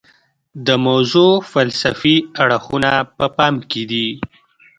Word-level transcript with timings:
د 0.65 0.67
موضوع 0.85 1.31
فلسفي 1.51 2.15
اړخونه 2.43 2.91
په 3.17 3.25
پام 3.37 3.55
کې 3.69 3.83
دي. 3.91 4.07